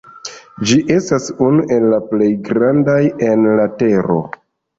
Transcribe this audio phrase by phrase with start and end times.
[0.69, 4.19] Ĝi estas unu el la plej grandaj en la tero.